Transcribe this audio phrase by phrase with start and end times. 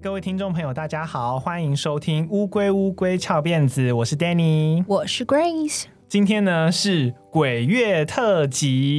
[0.00, 7.12] 各位听众朋友，大家好，欢迎收听《乌龟乌龟翘辫子》，我是 Danny，我是 Grace，今天呢是。
[7.38, 8.98] 鬼月特辑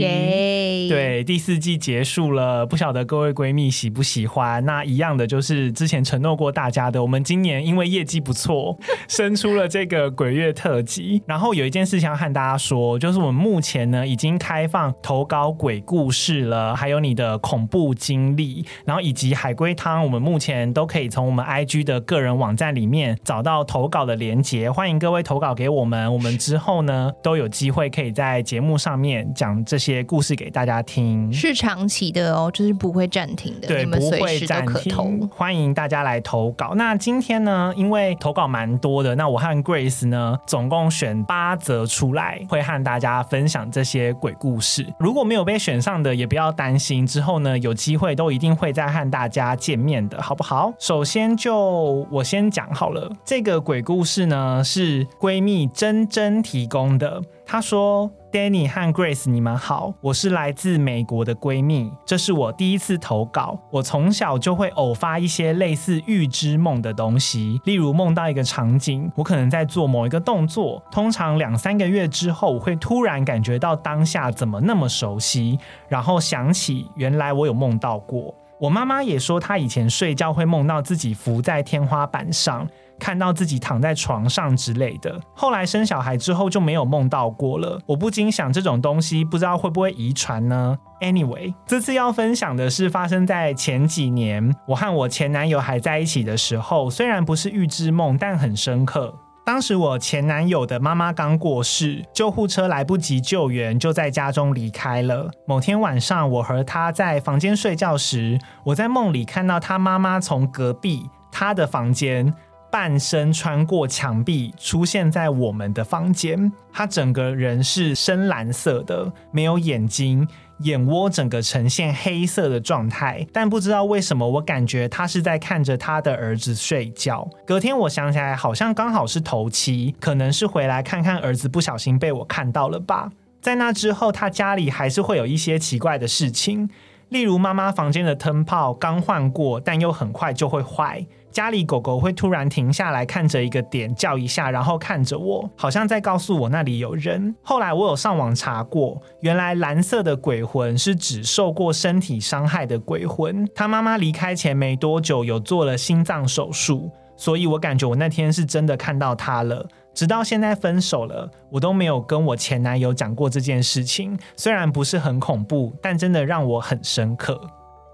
[0.87, 4.63] 对，第四季结束了，不晓得各位闺蜜喜不喜欢？
[4.63, 8.77] 那一样的就是之前承诺过大家的，我们今年因为业绩不错，
[9.09, 11.21] 生出了这个鬼月特辑。
[11.27, 28.13] 然后有一件事情要和大家说，就是我们目前呢已经开放投稿鬼故事了，还有你的恐怖经历，然后以及海龟汤，我们目前都可以从我们 IG 的个人网站里面找到投稿的连接，欢迎各位投稿给我们，我们之后呢都有机会可以。
[28.19, 35.27] 在节目上面讲这些故事给大家听，是长期的哦，就是不会暂停的，对，你们不会暂停。
[35.29, 36.73] 欢迎大家来投稿。
[36.75, 44.85] 那今天呢，因为投稿蛮多的，那我和 Grace 呢，总共选八则出来，会和大家分享这些鬼故事。
[44.99, 50.73] 如果没有被选上的，也不要担心，之后呢，有机会都一定会再和大家见面的，好不好？
[50.79, 57.21] 首先就我先讲好了，这个鬼故事呢，是闺蜜珍珍提供的。
[57.51, 63.59] 她说：“Danny 和 Grace，你们好，我是来自美国的闺蜜，这是我第一次投稿。
[63.71, 78.31] 我从小就会偶发一些类似预知梦的东西，例如梦到一个场景，我可能在做某一个动作，通常两三个月之后，我会突然感觉到当下怎么那么熟悉，然后想起原来我有梦到过。
[78.59, 82.67] 我妈妈也说，她以前睡觉会梦到自己浮在天花板上。”
[82.99, 87.79] 看到自己躺在床上之类的，后来生小孩之后就没有梦到过了。
[87.87, 99.15] 我不禁想，这种东西不知道会不会遗传呢？Anyway，这次要分享的是发生在前几年，我和我前男友还在一起的时候，虽然不是预知梦，但很深刻。
[99.45, 105.31] 当时我前男友的妈妈刚过世，救护车来不及救援，就在家中离开了。
[105.47, 112.31] 某天晚上，我和他在房间睡觉时，我在梦里看到他妈妈从隔壁他的房间。
[112.71, 116.51] 半身穿过墙壁，出现在我们的房间。
[116.71, 120.27] 他整个人是深蓝色的，没有眼睛，
[120.59, 123.25] 眼窝整个呈现黑色的状态。
[123.33, 127.27] 但不知道为什么，我感觉他是在看着他的儿子睡觉。
[127.45, 133.09] 隔天我想起来，好像刚好是头七，可能是回来看看儿子，不小心被我看到了吧。
[133.41, 136.69] 在那之后，他家里还是会有一些奇怪的事情，
[137.09, 141.05] 例如妈妈房间的灯泡刚换过，但又很快就会坏。
[141.31, 147.35] 家里狗狗会突然停下来看着一个点叫一下，然后看着我，好像在告诉我那里有人。
[147.43, 153.47] 后来我有上网查过，原来蓝色的鬼魂是指受过身体伤害的鬼魂。
[153.53, 159.67] 他妈妈离开前没多久有做了心脏手术，所以我感觉我那天是真的看到他了。
[159.99, 164.17] 直到现在分手了，我都没有跟我前男友讲过这件事情。
[164.37, 167.37] 虽然不是很恐怖，但真的让我很深刻。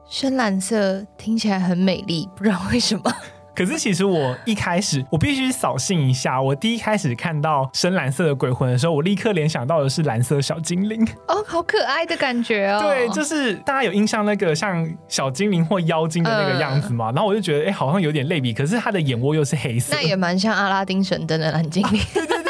[0.07, 3.11] 深蓝色听起来很美丽，不知道为什么。
[3.55, 6.41] 可是其实我一开始，我必须扫兴一下。
[6.41, 11.07] 我第一开始看到深蓝色的鬼魂的时候，我立刻联想到的是蓝色小精灵。
[11.27, 12.81] 哦，好可爱的感觉哦。
[12.81, 17.11] 对，就是大家有印象那个像小精灵或妖精的那个样子嘛。
[17.13, 18.53] 然后我就觉得，哎，好像有点类比。
[18.53, 22.01] 可是他的眼窝又是黑色，那也蛮像阿拉丁神灯的蓝精灵。
[22.13, 22.44] 对 对对。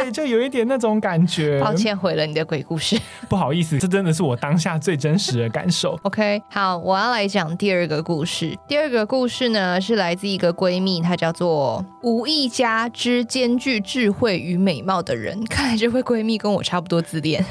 [0.00, 1.60] 对，就有一点那种感觉。
[1.62, 2.98] 抱歉，毁了你的鬼故事。
[3.28, 5.98] 不好意思，这真的是我当下最真实的感受。
[6.04, 8.56] OK，好，我要来讲第二个故事。
[8.66, 15.44] 第二个故事呢，是来自一个闺蜜，她叫做吴一家之兼具智慧与美貌的人。
[15.46, 17.44] 看来这位闺蜜跟我差不多自恋。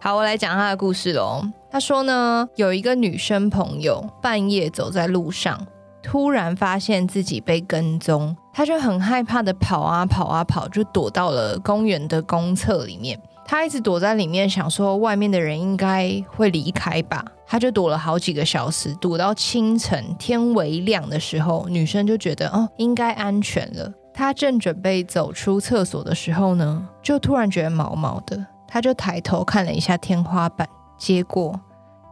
[0.00, 1.42] 好，我来讲她的故事喽。
[1.70, 5.66] 她说呢，有一个女生朋友半夜走在路上。
[6.02, 13.20] 突然发现自己被跟踪，他就很害怕的跑啊跑啊跑，就躲到了公园的公厕里面。
[13.44, 17.22] 他一直躲在里面，想说外面的人应该会离开吧。
[17.46, 23.92] 他就躲了好几个小时，躲到清晨天微亮的时候，女生就觉得哦，应该安全了。
[24.14, 30.66] 他正准备走出厕所的时候呢，就突然觉得毛毛的，他就抬头看了一下天花板，
[30.96, 31.60] 结果。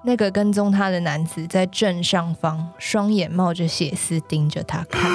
[0.04, 5.10] 那个跟踪他的男子在正上方，双眼冒着血丝盯着他看。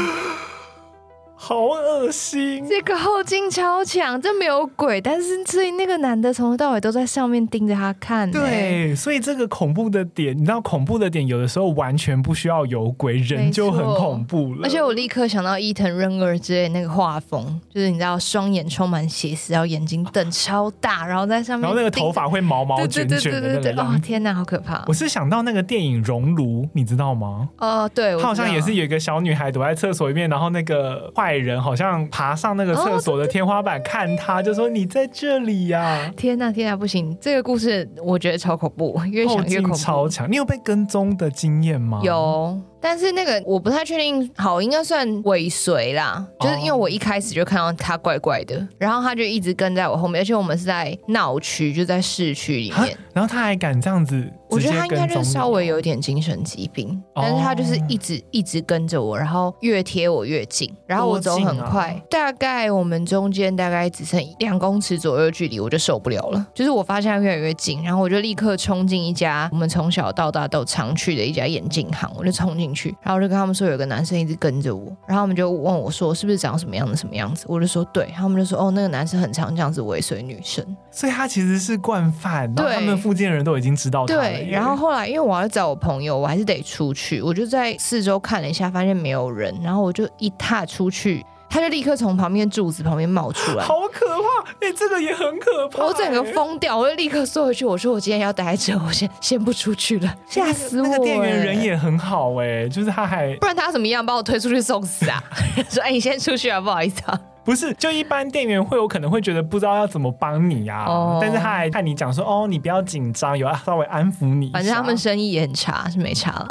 [1.42, 2.68] 好恶心！
[2.68, 8.30] 这个后劲超强，这没有鬼，但是所以那个男的从头到尾都在上面盯着他看。
[8.30, 14.60] 对，所以这个恐怖的点，你知道恐怖的点有的时候完全不需要有鬼，人就很恐怖了。
[14.64, 23.82] 而且我立刻想到伊藤润二之类那个画风，就是你知道双眼充满血丝，然后眼睛瞪超大，然后在上面，然后那个头发会毛毛卷卷的那个。
[23.82, 24.84] 哦天哪，好可怕！
[24.88, 27.48] 我是想到那个电影《熔炉》，你知道吗？
[27.58, 31.29] 哦，对，他好像也是有一个小女孩躲在厕所里面，然后那个坏。
[31.36, 36.14] 人好像爬上那个厕所的天花板看他，就说你在这里呀、啊！
[36.16, 37.18] 天哪，天哪，不行！
[37.20, 40.30] 这个故事我觉得超恐怖，越想越恐怖，超强。
[40.32, 42.02] 你有被跟踪的经验吗？
[42.04, 42.60] 有。
[42.82, 72.69] 但是那个我不太确定，好，应该算尾随啦，就是因为我一开始就看到他怪怪的，然后他就一直跟在我后面，而且我们是在闹区，就在市区里面，然后他还敢这样子，我觉得他应该就是稍微有一点精神疾病，但是他就是一直一直跟着我，然后越贴我越近，然后我走很快，大概我们中间大概只剩两公尺左右距离，我就受不了了，就是我发现他越来越近，然后我就立刻冲进一家我们从小到大都常去的一家眼镜行，我就冲进。
[72.74, 84.22] 去，然后我就跟他们说有个男生一直跟着我，然后他们就问我说是不是长什么样子什么样子，我就说对，他们就说哦那个男生很常这样子尾随女生，所以他其实是惯犯，然后他们附近的人都已经知道他了。
[84.22, 91.26] 对，然后后来因为我要找我朋友，我还是得出去，我就在四周看了一下，发现没有人，然后我就一踏出去。
[91.50, 94.52] 他就立刻从旁边柱子旁边冒出来，好可怕！
[94.62, 95.84] 哎、欸，这个也很可怕、欸。
[95.84, 97.66] 我整个疯掉，我就立刻缩回去。
[97.66, 100.90] 我说我今天要待着，我先先不出去了，吓死我、欸！
[100.92, 105.24] 那个店员人也很好哎、欸，就是他还不然他怎么样把我推出去送死啊？
[105.70, 107.20] 说哎、欸，你先出去啊，不好意思啊。
[107.44, 111.18] 不是，就一般店员会有可能会觉得不知道要怎么帮你啊，oh.
[111.20, 114.52] 但是他还看你讲说哦，你不要紧张，有要稍微安抚你。
[114.52, 116.48] 反正他们生意也很差，是没差了。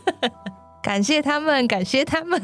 [0.82, 2.38] 感谢他们，感谢他们。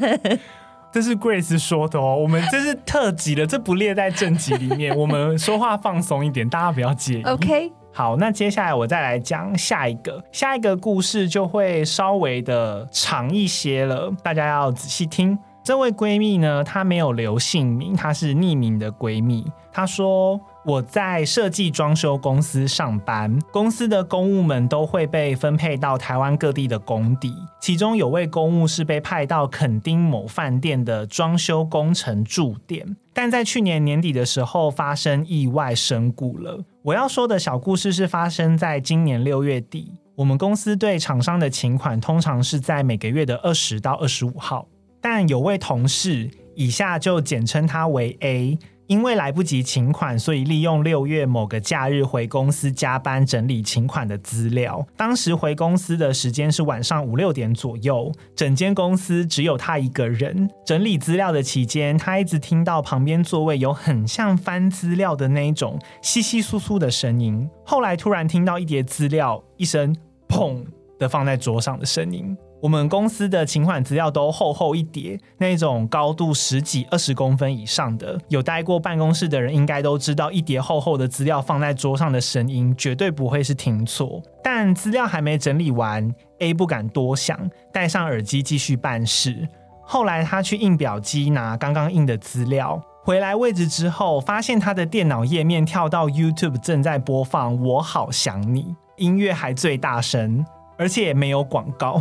[0.91, 4.93] 这是 Grace 说的哦，我们这是特辑的，这不列在正集里面。
[4.97, 7.23] 我们说话放松一点，大家不要介意。
[7.23, 15.37] OK，好，那接下来我再来讲下一个，下一个故事就会稍微的长一些了，大家要仔细听。
[15.63, 19.45] 这位闺蜜呢，她没有留姓名，她是匿名的闺蜜。
[19.71, 20.39] 她说。
[20.63, 36.63] 我在设计装修公司上班，公司的公务们都会被分配到台湾各地的工地，其中有位公务是被派到垦丁某饭店的装修工程驻点，但在去年年底的时候发生意外身故了。
[36.83, 44.67] 我要说的小故事是发生在今年六月底，我们公司对厂商的请款通常是在每个月的二十到二十五号，
[45.01, 48.59] 但有位同事，以下就简称他为 A。
[48.91, 54.85] 因为来不及请款，所以利用六月某个假日回公司加班整理请款的资料。
[54.97, 60.49] 当时回公司的时间是晚上五六点左右，整间公司只有他一个人。
[60.65, 67.49] 整理资料的期间，他一直听到旁边座位有很像翻资料的那一种窸窸窣窣的声音。
[67.65, 69.95] 后来突然听到一叠资料一声
[70.27, 70.65] “砰”
[70.99, 72.35] 的放在桌上的声音。
[72.61, 84.21] 我们公司的请款资料都厚厚一叠，那种高度十几二十公分以上的，有待过办公室的人应该都知道，一叠厚厚的资料放在桌上的声音绝对不会是听错。
[84.43, 89.47] 但资料还没整理完，A 不敢多想，戴上耳机继续办事。
[89.83, 98.63] 后来他去印表机拿刚刚印的资料，回来位置之后，发现他的电脑页面跳到 YouTube 正在播放《我好想你》，
[98.97, 100.45] 音乐还最大声，
[100.77, 101.99] 而且没有广告。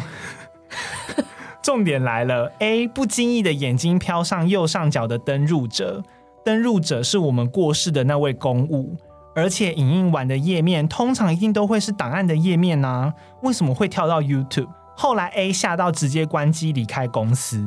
[1.62, 6.02] 重点来了，A 不经意的眼睛飘上右上角的登入者，
[6.44, 8.96] 登入者是我们过世的那位公务，
[9.34, 13.12] 而且影印完的页面通常一定都会是档案的页面啊，
[13.42, 14.68] 为什么会跳到 YouTube？
[14.96, 17.62] 后来 A 吓到直接关机离开公司，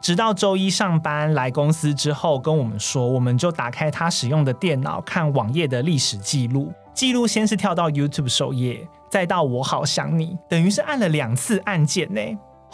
[0.00, 8.88] 直到周一上班来公司之后跟我们说，我们就打开他使用的电脑看网页的历史记录，记录先是跳到 YouTube 首页。
[9.10, 12.20] 再到我好想你，等于是按了两次按键呢。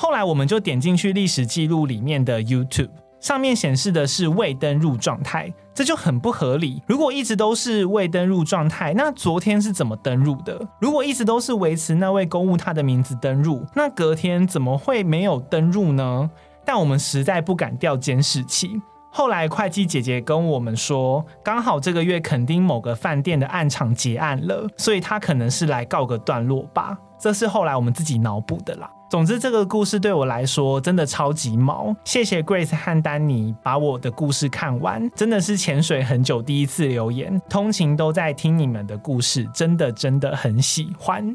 [0.00, 6.80] 后来我们就点进去历史记录里面的 YouTube，上面显示的是未登入状态，这就很不合理。
[6.86, 10.56] 如果一直都是未登入状态，那昨天是怎么登入的？
[10.80, 16.30] 如果一直都是维持那位公务他的名字登入，那隔天怎么会没有登入呢？
[16.64, 18.80] 但我们实在不敢调监视器。
[19.10, 26.96] 后来会计姐姐跟我们说，刚好这个月垦丁某个饭店的案场结案了，所以他可能是来告个段落吧。
[27.18, 28.88] 这是后来我们自己脑补的啦。
[29.10, 31.96] 总之，这个故事对我来说真的超级毛。
[32.04, 41.34] 谢谢 Grace 和丹尼把我的故事看完，真的是潜水很久第一次留言，通勤都在听你们的故事，真的真的很喜欢。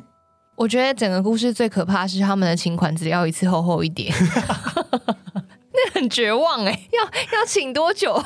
[0.55, 4.13] 我觉得整个故事最可怕是他们的请款只要一次厚厚一点。
[5.73, 8.23] 那很绝望哎、要要请多久？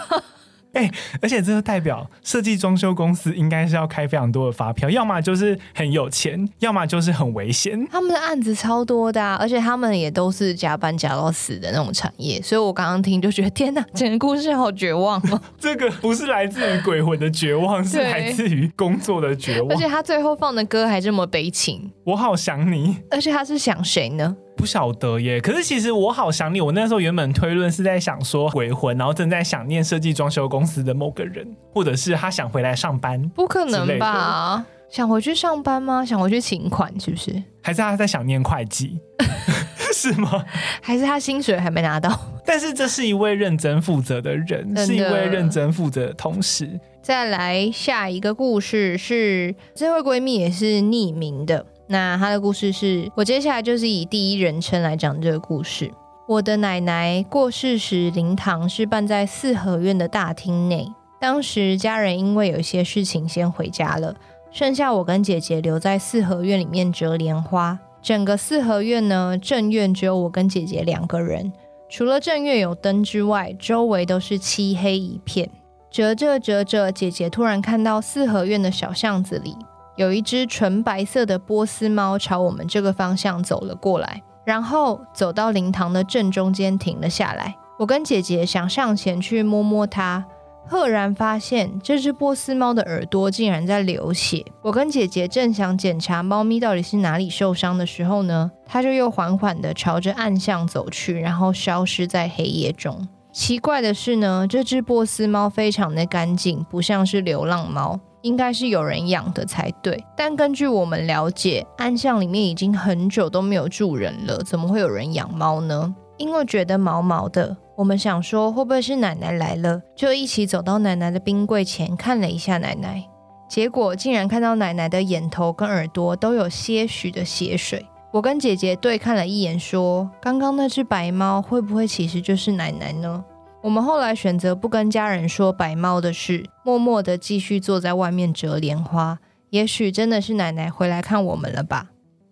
[0.77, 0.91] 哎、欸，
[1.21, 7.87] 而且这就代表设计装修公司应该是要开非常多的发票，要么就是很有钱，要么就是很危险。
[7.91, 15.41] 他们的案子超多的、啊，而且他们也都是加班加到死的那种产业，所以我刚刚听就觉得天哪，整个故事好绝望哦。
[15.59, 19.71] 这个不是来自于鬼魂的绝望，是来自于工作的绝望。
[19.71, 22.97] 而且他最后放的歌还这么悲情，我好想你。
[23.09, 24.35] 而且他是想谁呢？
[24.57, 25.39] 不晓得耶。
[25.39, 33.21] 可是其实我好想你，我那时候原本推论是在想说鬼魂，然后正在想念设计装修公司的某个人，或者是他想回来上班。
[33.29, 34.65] 不可能吧？
[34.89, 36.03] 想回去上班吗？
[36.03, 37.31] 想回去请款是不是？
[37.61, 38.99] 还是他在想念会计？
[39.93, 40.43] 是吗？
[40.81, 42.19] 还是他薪水还没拿到？
[42.45, 46.79] 但是这是一位认真负责的人，是一位认真负责的同事。
[47.01, 51.65] 再来下一个故事是这位闺蜜也是匿名的。
[51.87, 55.91] 那他的故事是我接下来就是以第一人称来讲这个故事。
[56.27, 60.91] 我的奶奶过世时，灵堂是办在四合院的大厅内。
[61.19, 64.13] 当时家人因为有些事情先回家了，
[64.51, 67.79] 剩下我跟姐姐留在四合院里面折莲花。
[68.01, 71.51] 整个四合院呢，正院只有我跟姐姐两个人，
[71.89, 75.49] 除了正院有灯之外，周围都是漆黑一片。
[75.89, 79.55] 折着折着，姐姐突然看到四合院的小巷子里
[79.97, 87.53] 有一只纯白色的波斯猫朝我们这个方向走了过来，然后走到灵堂的正中间停了下来。
[87.77, 90.23] 我跟姐姐想上前去摸摸它。
[90.69, 94.45] 赫然发现这只波斯猫的耳朵竟然在流血。
[94.61, 103.07] 我跟姐姐正想检查猫咪到底是哪里受伤的时候呢，它就又缓缓地朝着暗巷走去，然后消失在黑夜中。
[103.31, 110.03] 奇怪的是呢，这只波斯猫非常的干净，不像是流浪猫，应该是有人养的才对。
[110.15, 115.95] 但根据我们了解，暗巷里面已经很久都没有住人了，怎么会有人养猫呢？
[116.17, 117.55] 因为觉得毛毛的。
[117.75, 123.07] 我们想说会不会是奶奶来了，就一起走到奶奶的冰柜前看了一下奶奶，
[123.47, 127.85] 结果竟然看到奶奶的眼头跟耳朵都有些许的血水。
[128.11, 133.23] 我跟姐姐对看了一眼，说：“刚刚那只白猫会不会其实就是奶奶呢？”
[133.67, 139.19] 我们后来选择不跟家人说白猫的事，默默的继续坐在外面折莲花。
[139.49, 141.87] 也许真的是奶奶回来看我们了吧？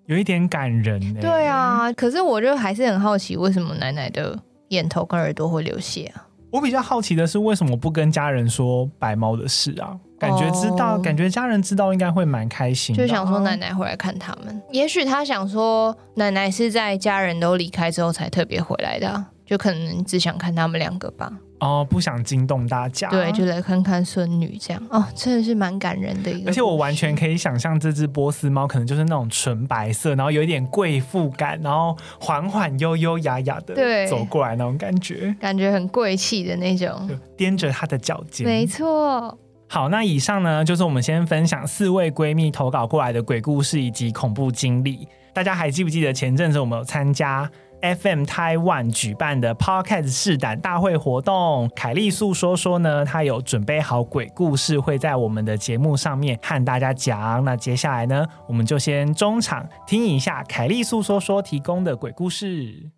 [0.06, 1.20] 有一点感人欸。
[1.20, 4.40] 对啊，可是我就还是很好奇，为什么奶奶的。
[4.70, 6.26] 眼头跟耳朵会流血啊！
[6.52, 9.96] 我比较好奇的是，为什么不跟家人说白猫的事啊？
[10.18, 13.06] 感觉知道，哦、感觉家人知道应该会蛮开心的。
[13.06, 21.32] 就想说奶奶回来看他们，也许他想说奶奶是在家人都离开之后才特别回来的，啊，就可能只想看他们两个吧。
[21.60, 24.88] 哦，不想惊动大家，对，就来看看孙女这样。
[24.90, 26.50] 哦，真的是蛮感人的一个。
[26.50, 38.46] 而且我完全可以想象，这只波斯猫可能就是那种纯白色，然后有一点贵妇感，然后缓缓悠悠雅雅的走过来那种感觉，感觉很贵气的那种，踮着它的脚尖。
[38.46, 39.36] 没错。
[39.68, 45.08] 好，那以上呢，就是我们先分享四位闺蜜投稿过来的鬼故事以及恐怖经历。
[45.34, 47.50] 大家还记不记得前阵子我们有参加
[47.94, 57.44] ？FM Taiwan 举办的 Podcast 试胆大会活动，凯丽素说说呢，她有准备好鬼故事，会在我们的节目上面和大家讲。
[57.44, 62.90] 那接下来呢，我们就先中场听一下凯丽素说说提供的鬼故事。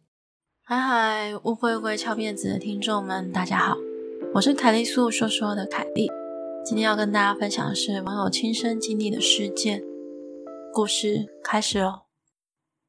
[0.63, 3.75] 嗨嗨，乌龟龟翘辫子的听众们，大家好，
[4.35, 6.09] 我是凯丽素说说的凯丽，
[6.63, 9.81] 今天要跟大家分享的是网友亲身经历的事件。
[10.73, 12.06] 故事开始哦。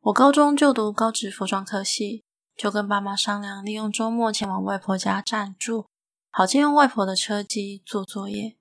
[0.09, 2.25] 我高中就读高职服装科系，
[2.57, 5.87] 就跟爸妈商量，利用周末前往外婆家暂住，
[6.31, 8.57] 好借用外婆的车机做作业。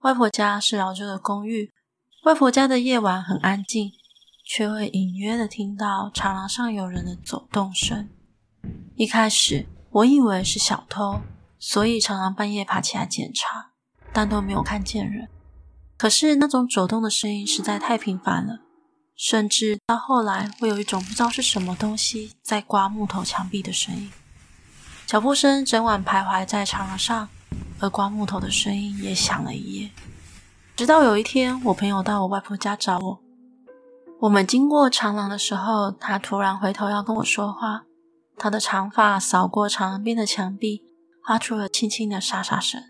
[0.00, 1.72] 外婆家是老旧的公寓，
[2.24, 3.92] 外婆家的夜晚很安静，
[4.44, 8.08] 却会隐约的听到长廊上有人的走动声。
[8.96, 11.20] 一开始我以为是小偷，
[11.60, 13.70] 所以常常半夜爬起来检查，
[14.12, 15.28] 但都没有看见人。
[15.96, 18.62] 可是那种走动的声音实在太频繁了。
[19.16, 24.12] 甚至到后来，会有一种不知道是什么东西在刮木头墙壁的声音，
[25.06, 27.28] 脚步声整晚徘徊在长廊上，
[27.80, 29.90] 而刮木头的声音也响了一夜。
[30.76, 33.20] 直到有一天，我朋友到我外婆家找我，
[34.20, 37.84] 我们经过长廊的时候，他突然回头要跟我说话，
[38.36, 40.82] 他的长发扫过长廊边的墙壁，
[41.26, 42.82] 发出了轻轻的沙沙声。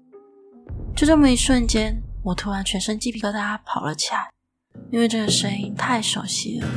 [0.97, 4.31] 就这么一瞬间，我突然全身鸡皮疙瘩跑了起来。
[4.91, 6.69] 因为这个声音太熟悉了，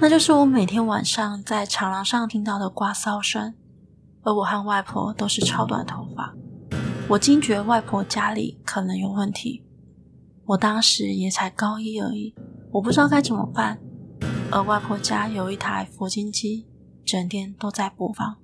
[0.00, 3.54] 那就是我每天晚上在长廊上听到的刮骚声。
[4.22, 6.34] 而我和外婆都是超短头发，
[7.08, 9.62] 我惊觉外婆家里可能有问题。
[10.46, 12.34] 我当时也才高一而已，
[12.72, 13.78] 我不知道该怎么办。
[14.50, 16.66] 而外婆家有一台佛经机，
[17.04, 18.36] 整天都在播放。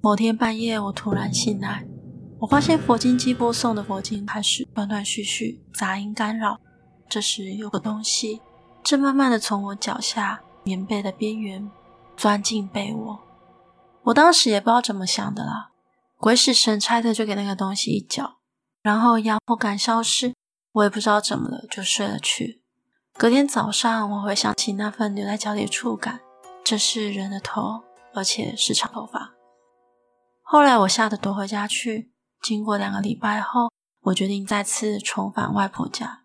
[0.00, 1.86] 某天半夜，我突然醒来，
[2.40, 6.60] 我发现佛经机播送的佛经开始断断续续，杂音干扰。
[7.08, 8.40] 这时，有个东西
[8.82, 11.70] 正慢慢的从我脚下棉被的边缘
[12.16, 13.18] 钻进被窝。
[14.04, 15.70] 我当时也不知道怎么想的啦，
[16.16, 18.38] 鬼使神差的就给那个东西一脚，
[18.82, 20.34] 然后压迫感消失，
[20.72, 22.62] 我也不知道怎么了，就睡了去。
[23.14, 26.20] 隔天早上，我回想起那份留在脚底的触感，
[26.62, 27.82] 这是人的头，
[28.14, 29.32] 而且是长头发。
[30.42, 32.12] 后来我吓得躲回家去。
[32.40, 33.72] 经过两个礼拜后，
[34.02, 36.22] 我决定再次重返外婆家。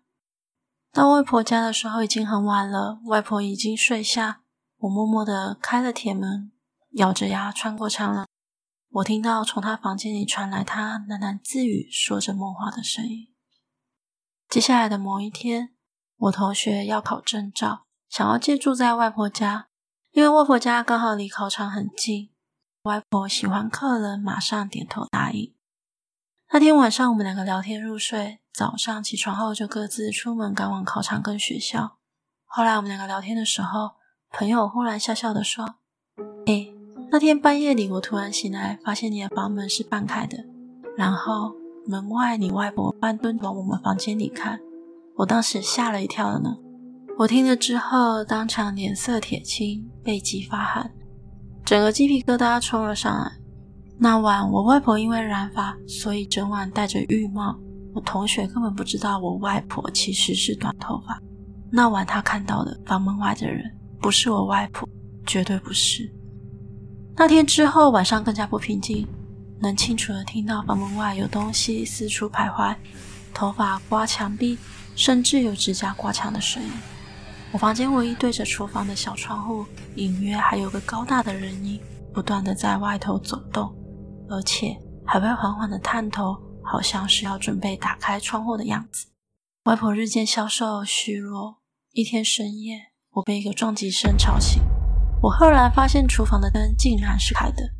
[0.94, 4.42] 到外婆家的时候已经很晚了，外婆已经睡下。
[4.78, 6.52] 我默默地开了铁门，
[6.92, 8.28] 咬着牙穿过长廊。
[8.90, 13.34] 我听到从她房间里传来她喃喃自语、说着梦话的声音。
[14.48, 15.74] 接下来的某一天，
[16.16, 19.66] 我同学要考证照，想要借住在外婆家，
[20.12, 22.30] 因为外婆家刚好离考场很近。
[22.84, 25.53] 外婆喜欢客人，马上点头答应。
[26.54, 31.96] 那天晚上，我们两个聊天入睡，早上起床后就各自出门赶往考场跟学校。
[32.44, 33.94] 后来我们两个聊天的时候，
[34.30, 35.74] 朋友忽然笑笑的说
[36.46, 36.72] ：“诶，
[37.10, 40.44] 那天半夜里，我突然醒来，发现你的房门是半开的，
[40.96, 41.56] 然后
[41.88, 44.60] 门外你外婆半蹲往我们房间里看，
[45.16, 46.56] 我当时吓了一跳了呢。”
[47.18, 50.92] 我听了之后，当场脸色铁青，背脊发寒。
[51.64, 53.32] 整个鸡皮疙瘩冲了上来。
[53.98, 57.58] 那晚我外婆因为染发，所以整晚戴着浴帽。
[57.94, 61.16] 我同学根本不知道我外婆其实是短头发。
[61.70, 63.64] 那晚他看到的房门外的人，
[64.00, 64.88] 不是我外婆，
[65.24, 66.12] 绝对不是。
[67.16, 69.06] 那天之后晚上更加不平静，
[69.60, 72.74] 能清楚地听到房门外有东西四处徘徊，
[73.32, 74.58] 头发刮墙壁，
[74.96, 76.68] 甚至有指甲刮墙的声音。
[77.52, 81.80] 我房间唯一对着厨房的小窗户，隐约还有个高大的人影，
[82.12, 83.72] 不断地在外头走动，
[84.28, 84.76] 而且
[85.06, 89.06] 还会缓缓地探头，好像是要准备打开窗户的样子。
[89.64, 91.58] 外婆日渐消瘦虚弱。
[91.92, 94.62] 一天深夜，我被一个撞击声吵醒。
[95.22, 97.70] 我赫然发现厨房的灯竟然是开的，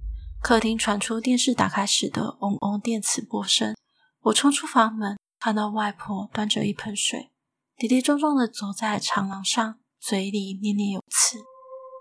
[0.40, 3.74] 客厅传出电视打开时的嗡嗡电磁波声。
[4.22, 7.32] 我冲出房门，看到外婆端着一盆水。
[7.76, 11.38] 跌跌撞撞地走在长廊上，嘴里念念有词。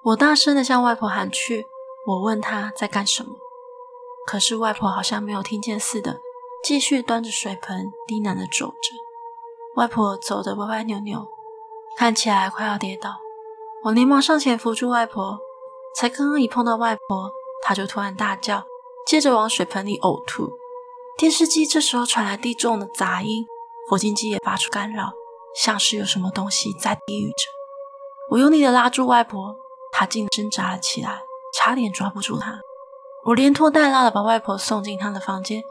[0.05, 1.63] 我大声地向外婆喊去，
[2.07, 3.31] 我问她在干什么，
[4.25, 6.19] 可是外婆好像没有听见似的，
[6.63, 8.95] 继续端着水盆低喃地走着。
[9.75, 11.27] 外婆走得歪歪扭扭，
[11.97, 13.15] 看起来快要跌倒。
[13.83, 15.37] 我连忙上前扶住外婆，
[15.95, 17.31] 才刚刚一碰到外婆，
[17.63, 18.63] 她就突然大叫，
[19.05, 20.51] 接着往水盆里呕吐。
[21.17, 23.45] 电视机这时候传来低重的杂音，
[23.89, 25.11] 佛经机也发出干扰。
[25.55, 27.45] 像是有什么东西在低语着，
[28.31, 29.55] 我用力的拉住外婆，
[29.91, 31.21] 她竟挣扎了起来，
[31.53, 32.59] 差点抓不住她。
[33.25, 35.61] 我连拖带拉的把外婆送进她的房间，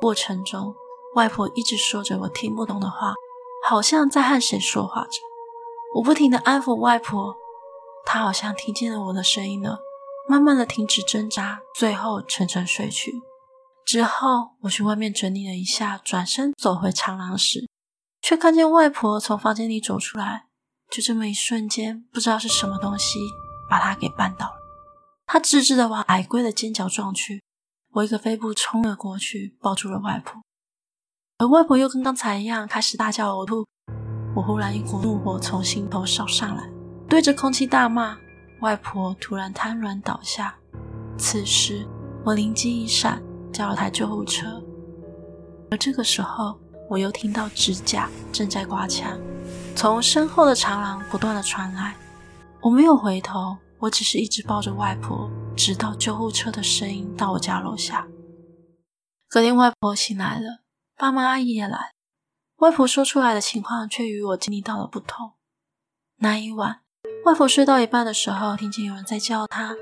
[0.00, 0.74] 过程中，
[1.14, 3.14] 外婆一直说着我听不懂的话，
[3.68, 5.18] 好像在和谁说话着。
[5.96, 7.34] 我不停的安抚外婆，
[8.04, 9.80] 她好像听见了我的声音了，
[10.28, 13.20] 慢慢的停止挣扎，最后沉沉睡去。
[13.84, 17.68] 之后，我去外面整理了一下，转身走回长廊时。
[18.22, 20.44] 却看见外婆从房间里走出来，
[20.90, 23.18] 就这么一瞬间，不知道是什么东西
[23.68, 24.59] 把她给绊倒了。
[25.32, 27.40] 他直直的往矮柜的尖角撞去，
[27.92, 30.42] 我一个飞步冲了过去，抱住了外婆。
[31.38, 33.64] 而外婆又跟刚才一样开始大叫呕吐。
[34.34, 36.68] 我忽然一股怒火从心头烧上来，
[37.08, 38.18] 对着空气大骂。
[38.60, 40.52] 外婆突然瘫软倒下。
[41.16, 41.86] 此时
[42.24, 44.60] 我灵机一闪，叫了台救护车。
[45.70, 46.58] 而这个时候。
[46.88, 49.16] 我又听到指甲正在刮墙，
[49.76, 51.94] 从身后的长廊不断的传来。
[52.60, 58.06] 我没有回头，我只是一直抱着外婆，直到救护车的声音到我家楼下。
[59.28, 60.60] 隔天，外婆醒来了，
[60.96, 61.92] 爸妈阿姨也来。
[62.56, 65.32] 外婆说出来的情况却与我经历到了不同。
[66.18, 66.80] 那一晚，
[67.24, 69.74] 外婆睡到一半的时候，听见有人在叫她，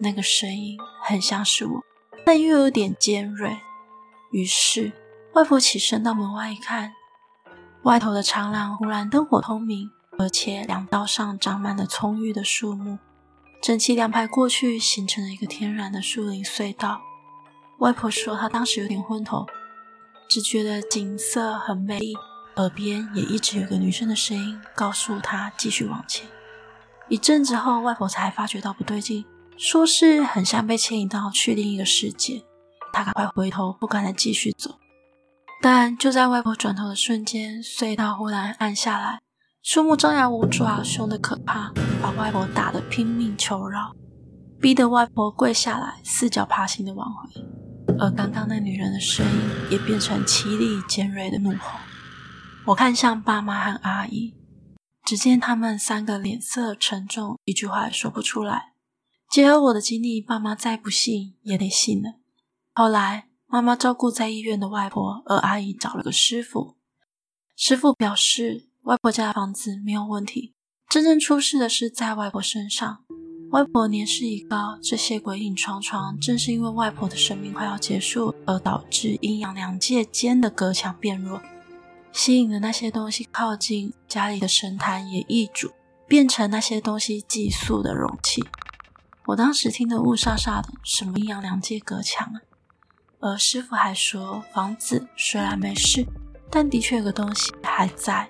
[0.00, 1.82] 那个声音很像是我，
[2.24, 3.56] 但又有点尖锐。
[4.32, 4.92] 于是。
[5.34, 6.94] 外婆起身到门外一看，
[7.82, 12.98] 外头的长廊忽然灯火通明，而且两道上长满了葱郁的树木，
[13.66, 17.00] 整齐两排过去，形成了一个天然的树林隧道。
[17.78, 19.44] 外婆说，她当时有点昏头，
[20.28, 22.14] 只觉得景色很美丽，
[22.58, 26.24] 耳边也一直有个女生的声音告诉她继续往前。
[27.08, 29.24] 一阵子后，外婆才发觉到不对劲，
[29.56, 32.44] 说是很像被牵引到去另一个世界。
[32.92, 34.78] 她赶快回头，不敢再继续走。
[35.60, 39.18] 但就在外婆转头的瞬间，隧道忽然暗下来，
[39.66, 43.96] 树木张牙舞爪，凶得可怕，把外婆打得拼命求饶，
[44.60, 47.28] 逼得外婆跪下来，四脚爬行的往回。
[47.98, 49.32] 而刚刚那女人的声音
[49.68, 51.80] 也变成凄厉尖锐的怒吼。
[52.66, 54.36] 我看向爸妈和阿姨，
[55.04, 58.74] 只见他们三个脸色沉重，一句话也说不出来。
[59.28, 62.12] 结合我的经历，爸妈再不信也得信了。
[62.72, 63.26] 后来。
[63.48, 66.76] 妈妈照顾在医院的外婆，而阿姨找了个师傅。
[67.54, 70.54] 师傅表示，外婆家的房子没有问题，
[70.88, 73.00] 真正出事的是在外婆身上。
[73.50, 81.42] 外婆年事已高，这些鬼影幢幢，正是因为外婆的生命快要结束，而导致阴阳两界间的隔墙变弱，
[82.12, 85.72] 吸引了那些东西靠近，家里的神坛也易主，
[86.06, 88.44] 变成那些东西寄宿的容器。
[89.26, 92.38] 我当时听得雾煞煞的，什么阴阳两界隔墙啊？
[93.18, 96.06] 而师傅还说，房子虽然没事，
[96.48, 98.28] 但的确有个东西还在，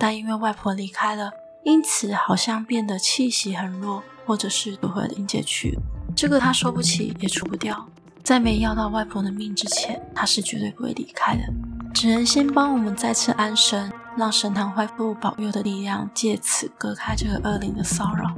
[0.00, 1.30] 但因为外婆离开了，
[1.62, 4.02] 因此好像变得气息很弱。
[4.26, 5.76] 或者是夺回了阴界去，
[6.14, 7.84] 这个他收不起也除不掉。
[8.22, 11.42] 在没要到外婆的命之前，他是绝对不会离开的。
[11.92, 18.32] 只能先帮我们再次安神，让神堂恢复保佑的力量，借此隔开这个恶灵的骚扰。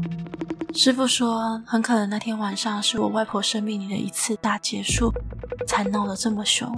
[0.74, 5.12] 师傅说，很可能那天晚上是我外婆生命里的一次大结束，
[5.66, 6.74] 才闹得这么凶。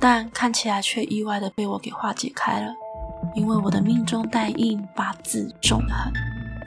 [0.00, 2.74] 但看起来却意外的被我给化解开了，
[3.34, 6.12] 因为我的命中带印八字重得很。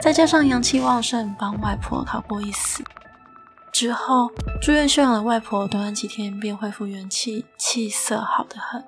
[0.01, 2.83] 再加上阳气旺盛，帮外婆逃过一死。
[3.71, 4.29] 之后
[4.61, 8.83] 住院休养的外婆，短短几天便恢复元气，气色好得很。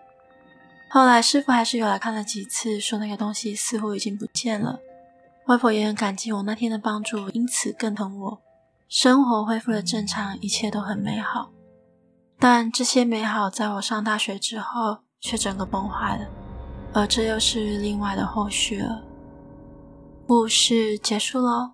[0.89, 4.80] 后来师傅还是有来看了几次，说那个东西似乎已经不见了。
[5.47, 8.41] 外婆也很感激我那天的帮助，因此更疼我。
[8.88, 11.49] 生活恢复了正常，一切都很美好。
[12.39, 16.27] 但这些美好，在我上大学之后，却整个崩坏了。
[16.93, 19.04] 而这又是另外的后续了。
[20.26, 21.73] 故事结束喽，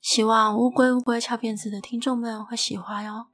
[0.00, 3.26] 希望乌龟乌龟翘辫子的听众们会喜欢哟。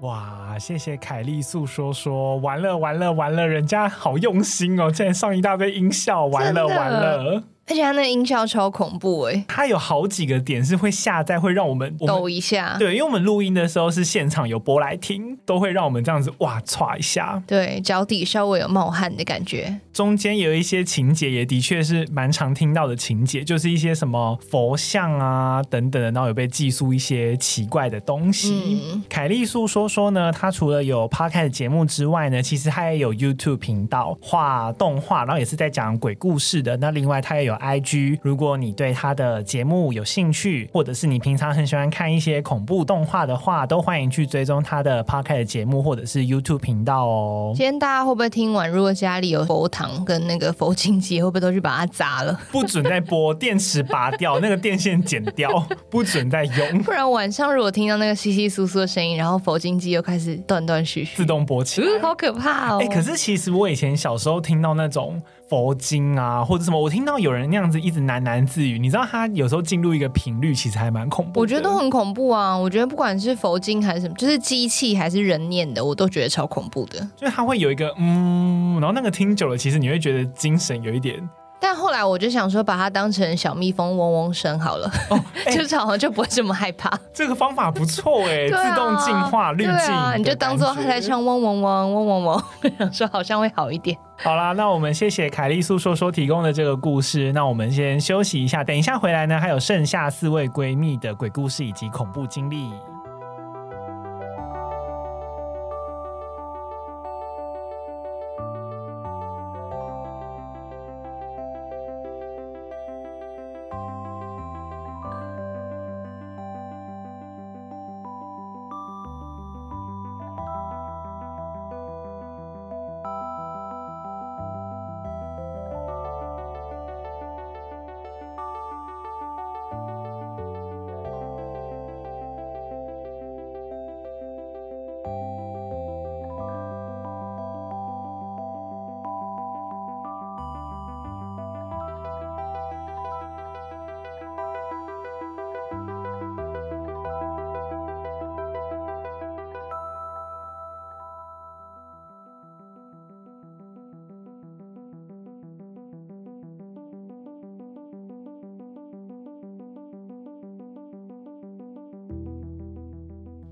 [0.00, 7.42] 哇，谢谢凯莉诉说说，完了完了完了，人家好用心哦，竟然上一大堆音效，完了完了。
[7.68, 9.44] 而且它那个音效超恐怖哎！
[9.46, 19.78] 它有好几个点是会下载会让我们抖一下，对，因为我们录音的时候是现场有播来听，都会让我们这样子哇唰一下，对，脚底稍微有冒汗的感觉。
[19.92, 28.80] 中间有一些情节也的确是蛮常听到的情节，就是一些什么佛像啊等等的，然后有被寄宿一些奇怪的东西。
[28.94, 36.74] 嗯、凯丽素说说呢，他除了有 Podcast 节目之外呢，其实他也有 YouTube 频道画动画，然后也是在讲鬼故事的。
[36.78, 37.57] 那另外他也有。
[37.58, 47.52] IG，如果你对他的节目有兴趣，或者是你平常很喜欢看一些恐怖动画的话，都欢迎去追踪他的 Podcast 节目或者是 YouTube 频道哦。
[47.54, 48.68] 今天大家会不会听完？
[48.70, 52.38] 如果家里有佛堂跟那个佛经机，会不会都去把它砸了？
[52.50, 55.50] 不准再播，电池拔掉，那个电线剪掉，
[55.90, 56.82] 不准再用。
[56.82, 62.78] 不然晚上如果听到那个窸窸窣窣的声音，然后佛经机又开始断断续续，自动播起来，嗯，好可怕哦！
[62.80, 65.20] 哎、欸，可是其实我以前小时候听到那种。
[65.48, 71.40] 佛经啊，或者什么，我听到有人那样子一直喃喃自语，你知道他有时候进入一个频率，其实还蛮恐怖。
[71.40, 72.56] 我觉得都很恐怖啊！
[72.56, 77.00] 我觉得不管是佛经还是什么，就是机器还是人念的，我都觉得超恐怖的。
[77.16, 81.16] 就是他会有一个嗯，然后那个听久了，其实你会觉得精神有一点。
[81.60, 86.90] 但后来我就想说，把它当成小蜜蜂嗡嗡声好了，哦欸、 就是好像就不会这么害怕。
[87.12, 92.42] 这个方法不错哎， 啊、自动净化滤镜、啊，你就当做它在唱嗡嗡嗡嗡嗡嗡，
[92.78, 93.96] 想说好像会好一点。
[94.22, 97.32] 好啦，那我们谢谢凯丽素说说提供的这个故事。
[97.32, 102.70] 那我们先休息一下，等一下回来呢，还有剩下四位闺蜜的鬼故事以及恐怖经历。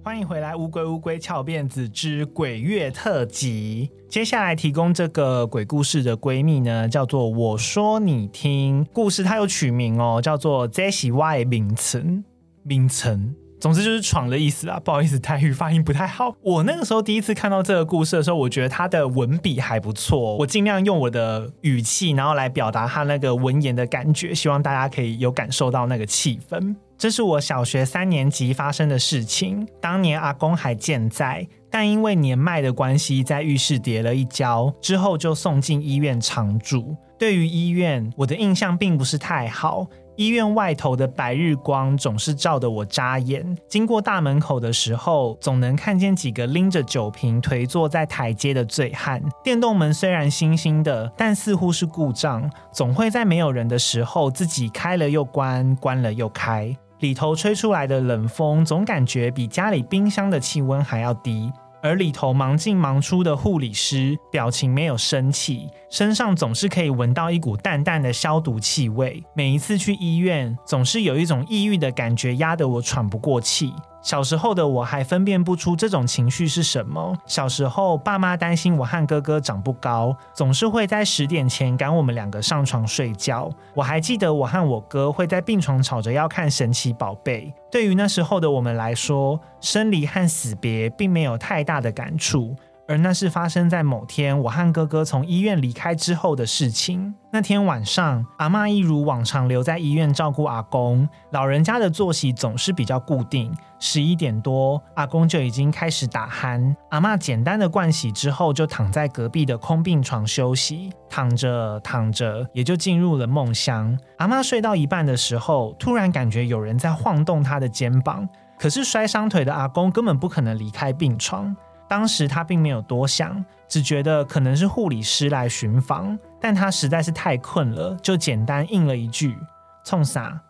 [0.06, 3.90] 欢迎回来，乌龟乌龟翘辫子之鬼月特辑。
[4.08, 12.22] 接下来提供这个鬼故事的闺蜜呢，叫做我说你听故事，它有取名哦，叫做 Jessie Y 名城
[12.62, 13.34] 名城。
[13.58, 16.36] 总之就是闯的意思啊，不好意思，台语发音不太好。
[16.40, 26.76] 我那个时候第一次看到这个故事的时候，我觉得它的文笔还不错，我尽量用我的语气，然后来表达它那个文言的感觉，希望大家可以有感受到那个气氛。
[26.98, 29.66] 这是我小学三年级发生的事情。
[29.80, 36.96] 当年阿公还健在，但因为年迈的关系，在浴室跌了一跤，之后就送进医院常住。
[37.18, 39.86] 对于医院，我的印象并不是太好。
[40.16, 43.54] 医院外头的白日光总是照得我扎眼。
[43.68, 49.22] 经过大门口的时候，总能看见几个拎着酒瓶颓坐在台阶的醉汉。
[49.44, 56.74] 电动门虽然新新的，但似乎是故障，总会在没有人的时候自己开了又关，关了又开。
[57.00, 61.52] 里头吹出来的冷风，总感觉比家里冰箱的气温还要低。
[61.82, 69.22] 而里头忙进忙出的护理师，表情没有生气，身上总是可以闻到一股淡淡的消毒气味。
[69.34, 73.72] 每一次去医院，总是有一种抑郁的感觉，压得我喘不过气。
[74.06, 77.12] 小时候的我还分辨不出这种情绪是什么。
[77.26, 83.50] 小时候，爸妈担心我和哥哥长不高，总是会在十点前赶我们两个上床睡觉。
[83.74, 87.52] 我还记得我和我哥会在病床吵着要看神奇宝贝。
[87.68, 92.54] 对于那时候的我们来说，生离和死别并没有太大的感触。
[92.88, 97.14] 而那是发生在某天我和哥哥从医院离开之后的事情。
[97.32, 101.08] 那天晚上，阿嬷一如往常留在医院照顾阿公。
[101.32, 106.74] 老人家的作息总是比较固定，十一点多，阿公就已经开始打鼾。
[106.90, 110.90] 阿嬷简单的盥洗之后，就躺在隔壁的空病床休息。
[111.10, 113.98] 躺着躺着，也就进入了梦乡。
[114.18, 118.28] 阿嬷睡到一半的时候，突然感觉有人在晃动她的肩膀。
[118.58, 121.54] 可是摔伤腿的阿公根本不可能离开病床。
[121.88, 129.36] 当时他并没有多想，只觉得可能是护理师来巡房，但他实在是太困了，就简单应了一句
[129.84, 130.40] “冲啥”。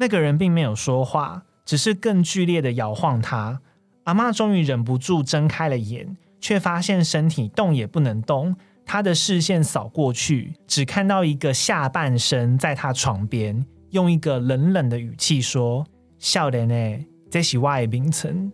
[0.00, 3.60] 那个人并没有说话，只是更剧烈的摇晃他。
[4.04, 8.56] 阿妈终于忍不住睁开了眼，却发现身体动也不能动。
[8.86, 15.84] 他的视线扫过去，只看到一个下半身在他床边，用一个冷冷的语气说
[16.18, 18.50] ：“少年呢，这是我的名称。”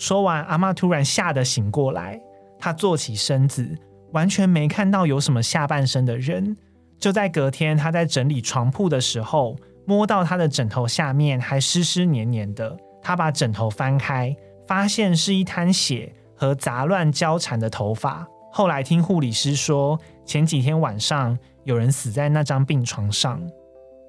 [0.00, 2.18] 说完，阿妈突然吓得醒过来，
[2.58, 3.76] 她坐起身子，
[4.12, 6.56] 完全没看到有什么下半身的人。
[6.98, 12.74] 就在隔天，她在整理床铺的时候，摸到她的枕头下面还湿湿黏黏的。
[13.02, 14.34] 她把枕头翻开，
[14.66, 18.26] 发现是一滩血和杂乱交缠的头发。
[18.50, 23.38] 后来听护理师说，前几天晚上有人死在那张病床上。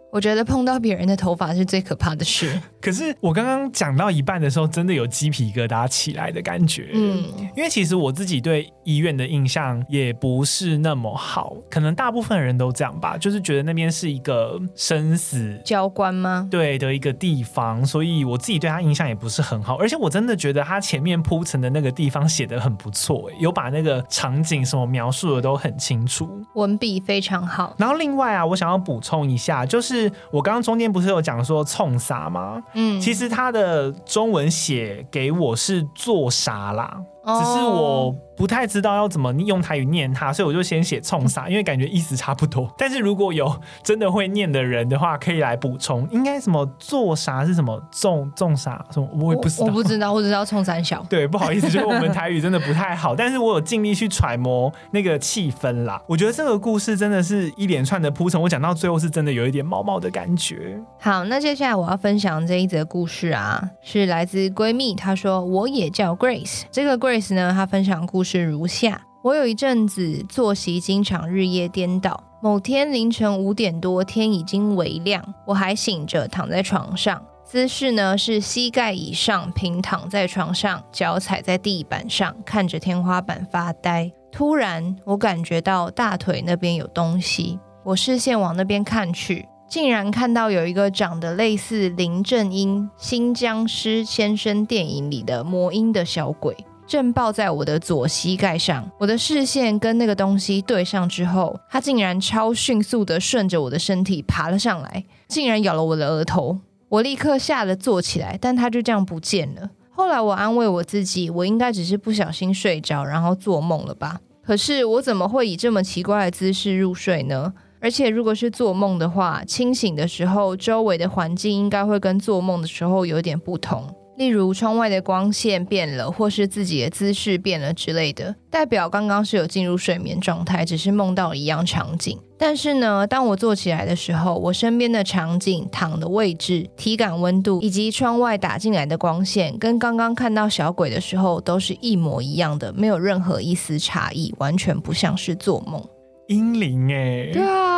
[0.10, 2.62] 我觉得碰到别人的头发是最可怕的事。
[2.82, 6.90] 可是我刚刚讲到一半的时候，真的有鸡皮疙瘩起来的感觉。
[6.94, 7.24] 嗯，
[7.56, 16.48] 因为其实我自己对医院的印象也不是那么好，可能大部分人都这样吧，就是觉得那边是一个生死交关吗？
[16.50, 19.76] 对的一个地方，所以我自己对他印象也不是很好。
[19.78, 27.76] 而且我真的觉得他前面铺陈的那个地方写的很不错，有把那个场景什么描述的都很清楚，文笔非常好。
[27.78, 30.12] 然后另外啊，我想要补充一下，就是。
[30.32, 32.62] 我刚刚中间不是有讲说冲啥吗？
[32.74, 37.02] 嗯，其实他的中文写给我是做啥啦。
[37.24, 42.68] 只是我不太知道要怎么用台语念它，所以我就先写冲啥，因为感觉意思差不多。
[42.76, 46.08] 但是如果有真的会念的人的话，可以来补充。
[46.10, 49.66] 应该什么做啥是什么种种啥什么，我也不知道。
[49.66, 51.06] 我，我不知道，我只知道冲三小。
[51.08, 56.02] 对，不好意思，就是我们台语真的不太好，但是我有尽力去揣摩那个气氛啦。
[56.08, 60.82] 我觉得这个故事真的是一连串的铺陈，我讲到最后是真的有一点毛毛的感觉。
[61.00, 67.22] 好，那接下来我要分享这一则故事啊，是来自闺蜜，她说我也叫 Grace，这个 Grace。
[67.36, 72.24] 呢，她分享故事是如下：我有一阵子作息经常日夜颠倒。
[72.42, 84.10] 某天凌晨五点多，天已经微亮，我还醒着，躺在床上，姿势呢是膝盖以上平躺在床上，脚踩在地板上，看着天花板发呆。
[84.32, 96.56] 突然，我感觉到大腿那边有东西，我视线往那边看去，竟然看到有一个长得类似林正英《新僵尸先生》电影里的魔音的小鬼。
[96.92, 106.60] 正抱在我的左膝盖上，我的视线跟那个东西对上之后，它竟然超迅速地顺着我的身体爬了上来，竟然咬了我的额头。
[106.90, 109.70] 我立刻吓得坐起来，但它就这样不见了。
[109.90, 114.20] 后来我安慰我自己，我应该只是不小心睡着，然后做梦了吧？
[114.46, 117.54] 可是我怎么会以这么奇怪的姿势入睡呢？
[117.80, 123.88] 而且如果是做梦的话，清醒的时候周围的环境应该会跟做梦的时候有点不同。
[124.18, 132.18] 例如窗外的光线变了，或是自己的姿势变了之类的，代表刚刚是有进入睡眠状态，只是梦到一样场景。
[132.38, 145.82] 但是呢，当我坐起来的时候，我身边的场景、躺的位置、体感温度以及窗外打进来的光线，跟刚刚看到小鬼的时候都是一模一样的，没有任何一丝差异，完全不像是做梦。
[146.28, 147.71] 阴灵哎，对啊，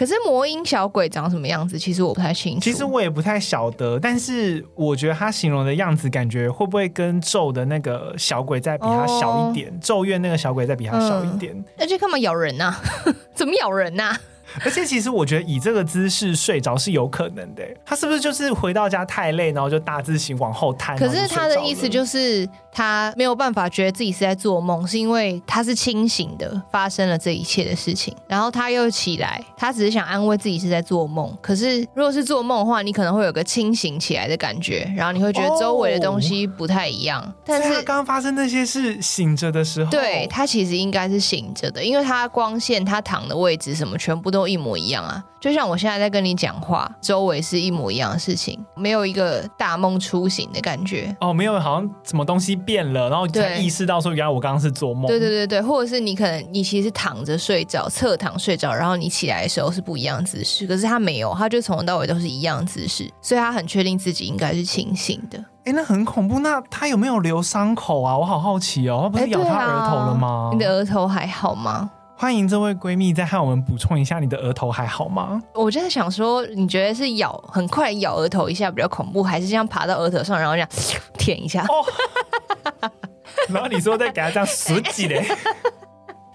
[0.00, 1.78] 可是魔音小鬼长什么样子？
[1.78, 2.60] 其实我不太清楚。
[2.60, 9.68] 其实我也不太晓得，但是我觉得他形容的样子，感觉会不会跟咒的那个小鬼再比他小一点？
[9.68, 11.54] 哦、咒怨那个小鬼再比他小一点？
[11.78, 12.80] 而且干嘛咬人呐、啊？
[13.36, 14.20] 怎么咬人呐、啊？
[14.64, 20.96] 而且其实我觉得以这个姿势睡着是有可能的，他是不是就是回到家太累，然后就大字型往后瘫？
[20.96, 31.36] 可是他的意思就是他没有办法觉得自己是在做梦，是因为他是清醒的，发生了这一切的事情，然后他又起来，他只是想安慰自己是在做梦。
[31.40, 37.20] 可是如果是做梦的话，你可能会有个清醒起来的感觉，然后你会觉得周围的东西不太一样。
[37.20, 45.22] 哦、但是他刚刚发生那些是醒着的时候，对，他其实应该是醒着的，因为他光线、他躺的位置什么全部都一模一样啊。
[45.40, 51.16] 就像我现在在跟你讲话，周围是一模一样的事情，没有一个大梦初醒的感觉。
[51.20, 55.06] 哦，没有，好像什么东西变了，然后才意识到说，原来我刚刚是做梦。
[55.06, 65.42] 对对对对，或者是你可能你其实躺着睡着，侧躺睡着，然后你起来的时候是不一样的姿势，可是他没有，他就从头到尾都是一样姿势，所以他很确定自己应该是清醒的。
[65.64, 66.38] 哎，那很恐怖。
[66.40, 68.16] 那他有没有留伤口啊？
[68.16, 70.50] 我好好奇哦，他不是咬他额头了吗？
[70.50, 71.90] 啊、你的额头还好吗？
[72.20, 75.42] 欢迎这位闺蜜再和我们补充一下，你的额头还好吗？
[75.54, 80.68] 我就在想说，你觉得是咬很快咬额头一下比较恐怖，还是这样爬到额头上，然后这样
[81.16, 81.62] 舔一下？
[81.64, 82.90] 哦、
[83.48, 85.24] 然后你说再给他这样十几 嘞，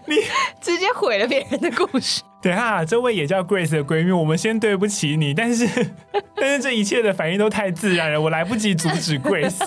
[0.07, 0.15] 你
[0.59, 2.23] 直接毁了别人的故事。
[2.41, 5.67] 等下，这位也叫 Grace 的闺蜜，我们先对不起你，但是
[6.35, 9.63] 但是这一切的反应都太自然了，我来不及阻止 Grace。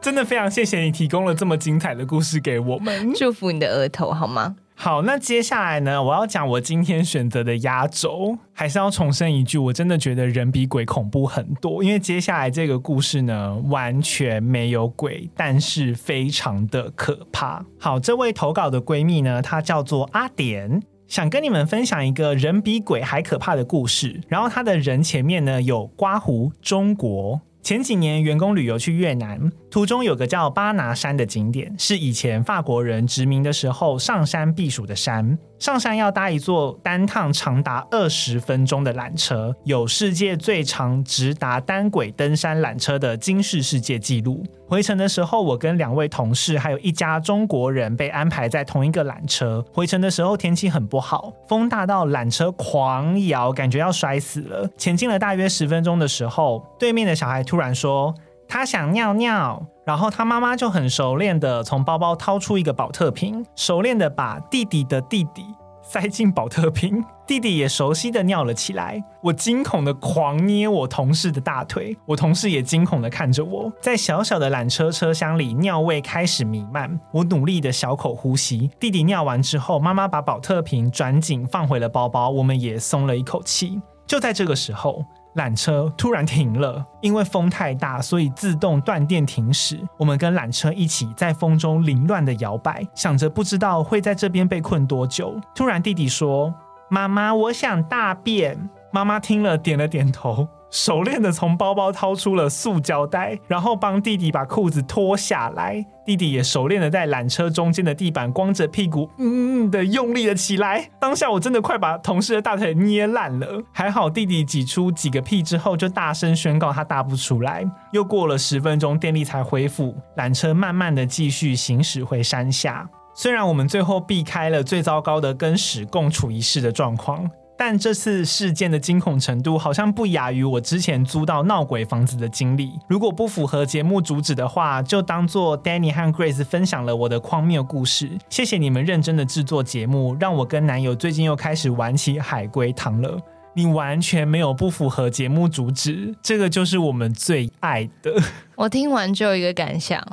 [0.00, 4.54] 真的非常谢谢你提供了这么精彩的故事给我们，祝福你的额头好吗？
[4.82, 11.84] 好，那接下来呢，我要讲我今天选择的压轴，还是要重申一句，我真的觉得人比鬼恐怖很多。
[11.84, 17.64] 因为接下来这个故事呢，完全没有鬼，但是非常的可怕。
[17.78, 24.20] 好，这位投稿的闺蜜呢，她叫做阿典，想跟你们分享一个人比鬼还可怕的故事。
[24.26, 27.40] 然后她的人前面呢，有刮胡中国。
[27.62, 35.38] 前几年员工旅游去越南，途中有个叫巴拿山的景点，是以前法国人殖民的时候上山避暑的山。
[35.62, 44.42] 上山要搭一座单趟长达二十分钟的缆车，有世界最长直达单轨登山缆车的金氏世界纪录。
[44.66, 49.64] 回程的时候，我跟两位同事还有一家中国人被安排在同一个缆车。
[49.72, 54.68] 回程的时候天气很不好，风大到缆车狂摇，感觉要摔死了。
[54.76, 58.12] 前进了大约十分钟的时候，对面的小孩突然说
[58.52, 65.42] 他想尿尿，然后他妈妈就很熟练的从包包掏出一个保特瓶，熟练的把弟弟的弟弟
[65.82, 69.02] 塞进保特瓶， 弟弟也熟悉的尿了起来。
[69.22, 73.72] 我惊恐的狂捏我同事的大腿，我同事也惊恐的看着我。
[73.80, 77.00] 在小小的缆车车厢里，尿味开始弥漫。
[77.10, 78.70] 我努力的小口呼吸。
[78.78, 83.80] 弟弟尿完之后，妈妈把保特瓶转紧放回了包包，我们也松了一口气。
[84.06, 85.02] 就在这个时候。
[85.36, 89.80] 缆车突然停了，因为风太大，所以自动断电停驶。
[89.96, 95.40] 我们跟缆车一起在风中凌乱的摇摆，想着不知道会在这边被困多久。
[95.54, 96.52] 突然，弟弟说
[96.90, 100.46] ：“妈妈，我想大便。”妈妈听了，点了点头。
[100.72, 105.84] 熟练的从包包掏出了塑胶袋，然后帮弟弟把裤子脱下来。
[106.04, 110.90] 弟弟也熟练的在缆车中间的地板光着屁股，嗯嗯的用力了起来。
[110.98, 113.62] 当下我真的快把同事的大腿捏烂了。
[113.70, 117.62] 还好弟弟挤出几个屁之后，就大声宣告他大不出来。
[117.92, 122.88] 又过了十分钟，电力才恢复，缆车慢慢的继续行驶回山下。
[123.14, 127.30] 虽然我们最后避开了最糟糕的跟屎共处一室的状况。
[127.64, 132.72] 但这次事件的惊恐程度好像不亚于我之前租到闹鬼房子的经历。
[132.88, 138.10] 如果不符合节目主旨的话，就当做 Danny 和 Grace 分享了我的荒谬故事。
[138.28, 143.16] 谢谢你们认真的制作节目，让我跟男友最近又开始玩起海龟汤了。
[143.54, 148.20] 你完全没有不符合节目主旨，这个就是我们最爱的。
[148.56, 150.04] 我听完就有一个感想。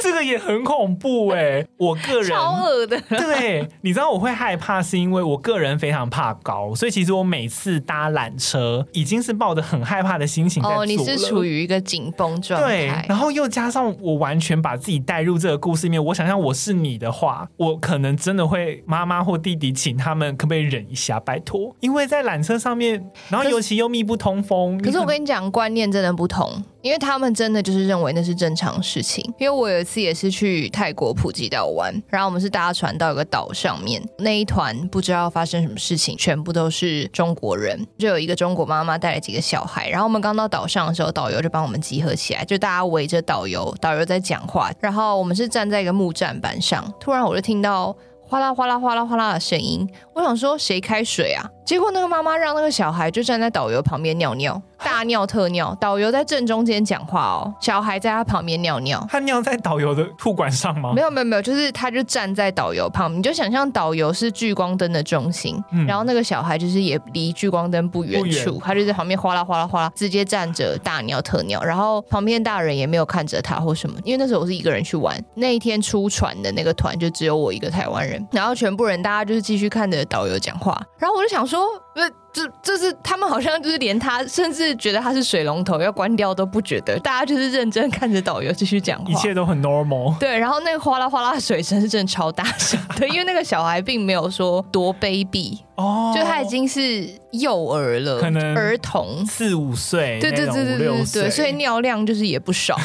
[0.00, 3.00] 这个也很恐怖哎、欸，我个人超恶的。
[3.08, 10.82] 对，你知道我会害怕，是因为我个人非常怕高，所以其实我每次搭缆车，已经是抱着很害怕的心情在坐了。
[10.82, 12.66] 哦，你是处于一个紧绷状态。
[12.66, 24.80] 对，然后又加上我完全把自己带入这个故事里面，我想象我是你的话，我可能真的会妈妈或弟弟请他们可不可以忍一下，拜托，因为在缆车上面，然后尤其又密不通风。
[24.80, 26.62] 可是我跟你讲，观念真的不同。
[26.82, 29.24] 因为他们真的就是认为那是正常事情。
[29.38, 39.88] 因为我有一次也是去泰国普吉岛玩，然后我们是搭船到一个岛上面，那一团不知道发生什么事情，全部都是中国人，就有一个中国妈妈带了几个小孩。
[39.88, 44.70] 然后我们刚到岛上的时候，导游就帮我们集合起来，就大家围着导游，导游在讲话。
[44.80, 47.94] 然后我们是站在一个木栈板上，突然我就听到
[48.30, 49.84] 哗啦哗啦哗啦哗啦的声音。
[50.14, 51.44] 我想说谁开水啊？
[51.64, 55.76] 结果那个妈妈让那个小孩就站在导游旁边尿尿，大尿特尿。
[55.80, 59.04] 导游在正中间讲话哦，小孩在他旁边尿尿。
[59.10, 60.92] 他尿在导游的吐管上吗？
[60.94, 81.60] 没有没有没有，就是他就站在导游旁边，你就想象导游是聚光灯的中心，嗯、然后那个小孩就是也离聚光灯不远处，他就在旁边哗啦哗啦哗啦直接站着大尿特尿，然后旁边大人也没有看着他或什么，因为那时候我是一个人去玩，那一天出船的那个团就只有我一个台湾人，然后全部人大家就是继续看着导游讲话，然后我就想说。
[81.92, 90.16] 呃，就就是他们好像就是连他，甚至觉得他是水龙头要关掉都不觉得，大家就是认真看着导游继续讲话，一切都很 normal。
[90.18, 102.78] 对，然后那个哗啦哗啦的水声是真的超大声， 对，因为那个小孩并没有说多卑鄙哦，就他已经是幼儿了，可能儿童四五岁，对对对对，对，所以尿量就是也不少，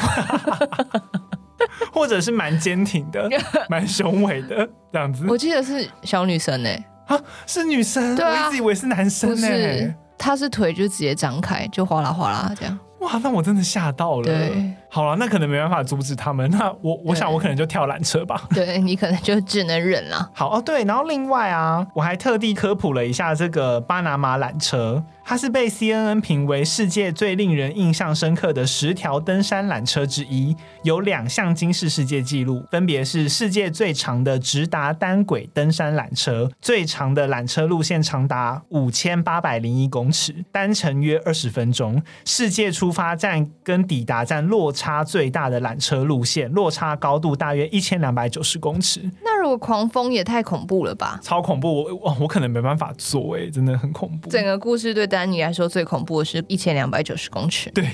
[1.92, 3.28] 或者是蛮坚挺的，
[3.68, 5.24] 蛮雄伟的这样子。
[5.28, 6.84] 我记得是小女生呢、欸。
[7.06, 9.46] 啊，是女生，我一直以为是男生呢。
[9.46, 12.78] 是，他是腿就直接张开，就哗啦哗啦这样。
[13.00, 14.24] 哇，那我真的吓到了。
[14.24, 16.50] 对，好了，那可能没办法阻止他们。
[16.52, 18.44] 那我我想我可能就跳缆车吧。
[18.54, 20.26] 对，你可能就只能忍了。
[20.32, 25.04] 好哦，对，然后另外啊，我还特地科普了一下这个巴拿马缆车。
[25.28, 49.00] 它是被 CNN 评为世界最令人印象深刻的十条登山缆车之一，有两项金世世界纪录，分别是世界最长的直达单轨登山缆车，最长的缆车路线长达五千八百零一公尺，单程约二十分钟，世界出发站跟抵达站落差最大的缆车路线，落差高度大约一千两百九十公尺。
[49.24, 51.18] 那如果狂风也太恐怖了吧？
[51.22, 54.28] 超恐怖，我我我可能没办法坐，哎，真的很恐怖。
[54.28, 55.06] 整个故事对。
[55.06, 57.70] 丹尼来说最恐怖的是一千两百九十公尺。
[57.70, 57.88] 对，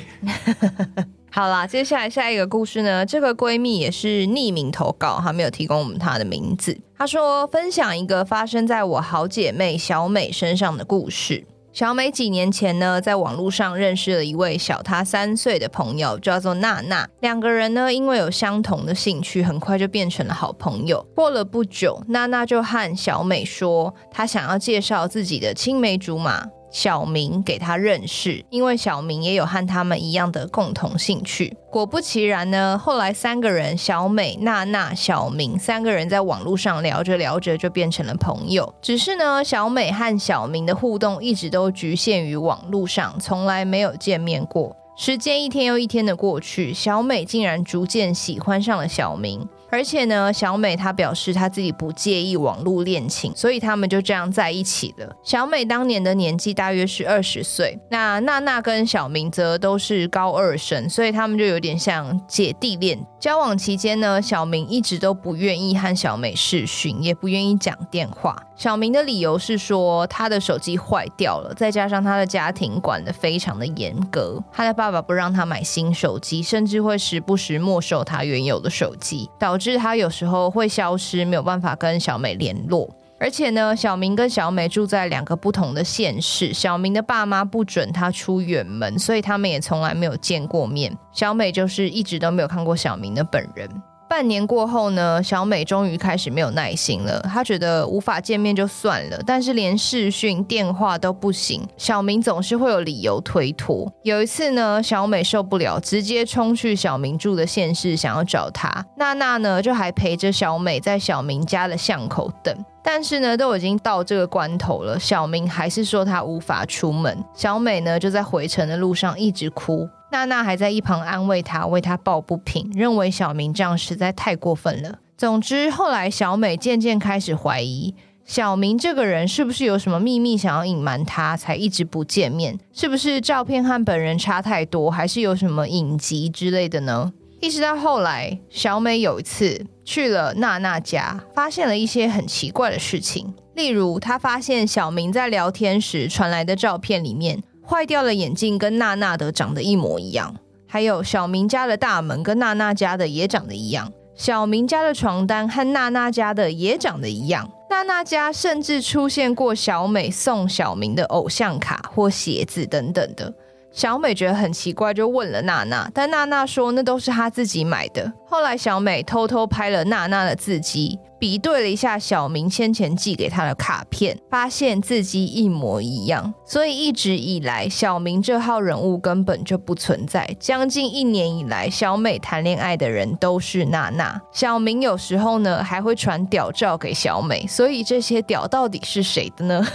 [1.30, 3.04] 好啦，接下来下一个故事呢？
[3.04, 6.76] 这个闺蜜也是匿名投稿，她没有提供我们她的名字。
[6.96, 11.44] 她说分享一个发生在我好姐妹小美身上的故事。
[11.72, 17.08] 小美几年前呢，在网络上认识了一位小她三岁的朋友，叫做娜娜。
[17.20, 21.02] 两个人呢，因为有相同的兴趣，很快就变成了好朋友。
[21.14, 26.46] 过了不久，娜娜就和小美说，她想要介绍自己的青梅竹马。
[26.72, 31.56] 小明给他认识，因为小明也有和他们一样的共同兴趣。
[31.70, 38.74] 果不其然呢，后来三个人，小美、娜娜、小明三个人在网络上聊着聊着就变成了朋友。
[38.82, 44.74] 只是呢，小美和小明的互动一直都局限于网络上，从来没有见面过。
[44.96, 49.48] 时间一天又一天的过去，小美竟然逐渐喜欢上了小明。
[49.72, 55.16] 而且呢，小美她表示她自己不介意网络恋情，所以他们就这样在一起了。
[55.24, 63.02] 小美当年的年纪大约是二十岁，那娜娜跟小明则都是高二生，所以他们就有点像姐弟恋。
[63.22, 68.36] 交往期间呢，小明一直都不愿意和小美视讯，也不愿意讲电话。
[68.56, 82.90] 小明的理由是说他的手机坏掉了，再加上他的家庭管得非常的严格，他的爸爸不让他买新手机，甚至会时不时没收他原有的手机，导致他有时候会消失，没有办法跟小美联络。
[83.22, 90.92] 而且呢，小明跟小美住在两个不同的县市，小明的爸妈不准他出远门，所以他们也从来没有见过面。
[91.12, 93.70] 小美就是一直都没有看过小明的本人。
[94.08, 97.20] 半年过后呢，小美终于开始没有耐心了。
[97.20, 101.62] 她觉得无法见面就算了，但是连视讯电话都不行。
[101.76, 103.90] 小明总是会有理由推脱。
[104.02, 108.84] 有一次呢，小美受不了，直接冲去小明住的县市想要找他。
[108.96, 112.54] 娜娜呢，就还陪着小美在小明家的巷口等。
[112.84, 117.24] 但是呢，都已经到这个关头了，小明还是说他无法出门。
[117.34, 119.88] 小美呢，就在回程的路上一直哭。
[120.10, 124.98] 娜娜还在一旁安慰他，为他抱不平，认为小明这样实在太过分了。
[125.16, 132.58] 总之，后来小美渐渐开始怀疑，小明这个人是不是有什么秘密想要隐瞒他，才一直不见面？
[132.72, 137.12] 是不是照片和本人差太多，还是有什么隐疾之类的呢？
[137.42, 147.42] 一直到后来，小美有一次去了娜娜家，发现了一些很奇怪的事情，例如她发现小明在聊天时传来的照片里面。
[147.64, 150.36] 坏掉的眼镜跟娜娜的长得一模一样，
[150.68, 163.34] 还有小明家的大门跟娜娜家的也长得一样，小明家的床单和娜娜家的也长得一样，娜娜家甚至出现过小美送小明的偶像卡或鞋子等等的。
[163.72, 168.12] 小美觉得很奇怪，就问了娜娜，但娜娜说那都是她自己买的。
[168.26, 176.32] 后来小美偷偷拍了娜娜的字迹，比对了一下小明先前寄给她的卡片，发现字迹一模一样。
[176.44, 180.28] 所以一直以来，小明这号人物根本就不存在。
[180.38, 184.20] 将近一年以来，小美谈恋爱的人都是娜娜。
[184.32, 189.66] 小明有时候呢还会传屌照给小美，所以这些屌到底是谁的呢？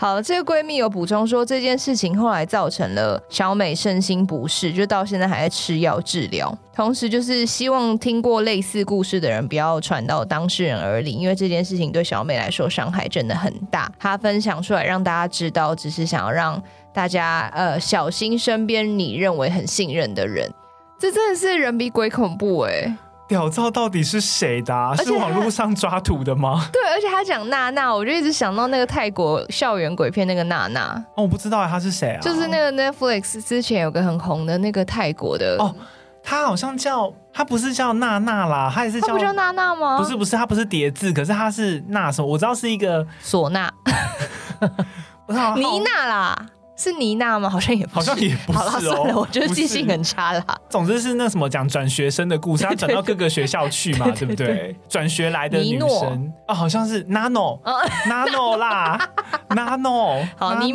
[0.00, 6.56] 好，这个闺蜜有补充说，这件事情后来造成了小美身心不适，就到现在还在吃药治疗。
[6.72, 13.90] 同时，就是希望听过类似故事的人不要传到当事人耳里，因为这件事情对小美来说伤害真的很大。
[13.98, 16.62] 她分享出来让大家知道，只是想要让
[16.94, 20.48] 大家呃小心身边你认为很信任的人。
[20.96, 22.96] 这真的是人比鬼恐怖哎！
[23.28, 24.96] 屌照到底是谁的啊？
[24.96, 26.66] 是网络上抓图的吗？
[26.72, 30.94] 对，而且他讲娜娜，我就一直想到那个泰国校园鬼片那个娜娜。
[31.14, 32.20] 哦，我不知道他是谁啊？
[32.20, 35.74] 就是那个 Netflix 之前有个很红的那个泰国的哦，
[36.22, 39.98] 他好像叫他不是叫娜娜啦，他也是叫他不叫娜娜吗？
[39.98, 42.26] 不是不是，他不是叠字，可是他是娜什么？
[42.26, 43.70] 我知道是一个唢娜，
[45.54, 46.46] 妮娜啦。
[46.78, 47.50] 是妮娜吗？
[47.50, 48.62] 好像也不是，好像也不是哦。
[48.62, 50.44] 好了，算了，我觉得记性很差啦。
[50.70, 54.74] 总之是那什么讲转学生的故事，他转到各个学校去嘛，对不对？
[54.88, 58.96] 转学来的女生啊，好像是 Nano，Nano 啦，
[59.50, 60.24] Nano。
[60.36, 60.72] 好，尼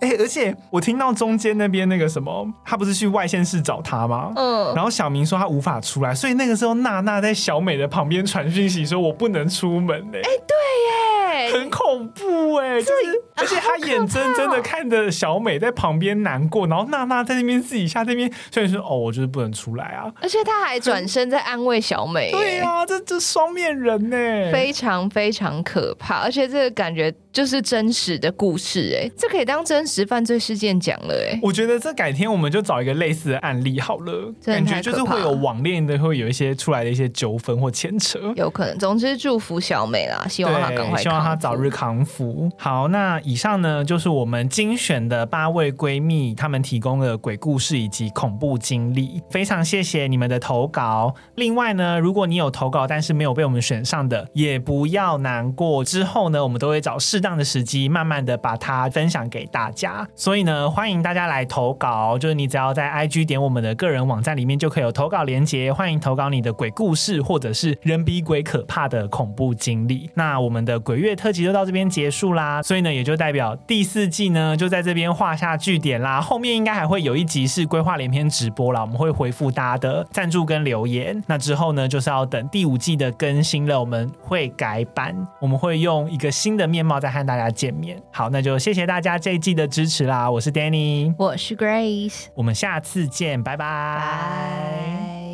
[0.00, 4.32] 哎，而且我听到中间那边那个什么，他不是去外县市找他吗？
[4.36, 4.74] 嗯。
[4.74, 13.22] 然后小明说他无法出来，所以那个时候娜娜在小美的旁边传讯息说：“我不能出门。”哎，对耶，很恐怖哎，就是。
[13.38, 20.10] 而且他眼睁睁的看着小美在旁边难过，然后娜娜在那边自己下那边，所以说哦，我就是不能出来啊。
[20.22, 22.30] 而且他还转身在安慰小美。
[22.32, 24.16] 对啊，这这双面人呢，
[24.50, 26.22] 非常非常可怕。
[26.22, 31.38] 而且这个感觉就是真实的故事哎，这可以当真实犯罪事件讲了哎。
[31.42, 38.78] 我觉得这改天我们就找一个类似的案例好了，感觉就是会有网恋的，会有一些出来的一些纠纷或牵扯，有可能。
[38.78, 42.50] 总之祝福小美啦，希望她赶快，希望她早日康复。
[42.56, 43.20] 好，那。
[43.20, 51.12] 以上呢，就是我们精选的八位闺蜜，她们提供的鬼故事以及恐怖经历，非常谢谢你们的投稿。
[51.34, 60.06] 另外呢，如果你有投稿但是没有被我们选上的，也不要难过，之后呢，我们都会找适当的时机，慢慢的把它分享给大家。
[60.14, 70.08] 所以呢，欢迎大家来投稿，就是你只要在 IG 点我们的个人网站里面就可以有投稿连接，欢迎投稿你的鬼故事或者是人比鬼可怕的恐怖经历。
[70.14, 73.16] 那我们的鬼月特辑就到这边结束啦，所以呢，也就。
[73.16, 76.20] 代表第四季呢，就在这边画下句点啦。
[76.20, 81.24] 后面应该还会有一集是规划连篇直播啦，我们会回复大家的赞助跟留言。
[81.26, 88.00] 那之后呢，就是要等第五季的更新了，我们会改版，我们会用一个新的面貌再和大家见面。
[88.12, 90.30] 好，那就谢谢大家这一季的支持啦。
[90.30, 95.25] 我是 Danny，我是 Grace，我们下次见，拜拜。